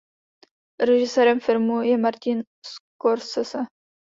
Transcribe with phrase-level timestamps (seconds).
[0.89, 3.57] Režisérem filmu je Martin Scorsese.